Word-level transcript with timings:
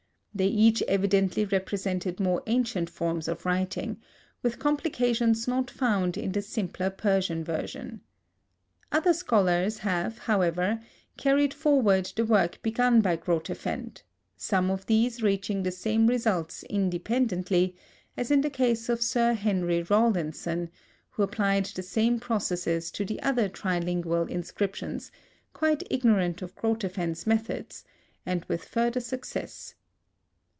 They 0.33 0.47
each 0.47 0.81
evidently 0.83 1.43
represented 1.43 2.21
more 2.21 2.41
ancient 2.47 2.89
forms 2.89 3.27
of 3.27 3.45
writing, 3.45 3.99
with 4.41 4.59
complications 4.59 5.45
not 5.45 5.69
found 5.69 6.15
in 6.17 6.31
the 6.31 6.41
simpler 6.41 6.89
Persian 6.89 7.43
version. 7.43 7.99
Other 8.93 9.11
scholars 9.13 9.79
have 9.79 10.19
however, 10.19 10.81
carried 11.17 11.53
forward 11.53 12.13
the 12.15 12.23
work 12.23 12.61
begun 12.63 13.01
by 13.01 13.17
Grotefend, 13.17 14.03
some 14.37 14.71
of 14.71 14.85
these 14.85 15.21
reaching 15.21 15.63
the 15.63 15.71
same 15.71 16.07
results 16.07 16.63
independently, 16.63 17.75
as 18.15 18.31
in 18.31 18.39
the 18.39 18.49
case 18.49 18.87
of 18.87 19.01
Sir 19.01 19.33
Henry 19.33 19.83
Rawlinson, 19.83 20.69
who 21.09 21.23
applied 21.23 21.65
the 21.65 21.83
same 21.83 22.21
processes 22.21 22.89
to 22.91 23.03
the 23.03 23.21
other 23.21 23.49
trilingual 23.49 24.29
inscriptions, 24.29 25.11
quite 25.51 25.83
ignorant 25.89 26.41
of 26.41 26.55
Grotefend's 26.55 27.27
methods, 27.27 27.83
and 28.25 28.45
with 28.45 28.63
further 28.63 29.01
success. 29.01 29.75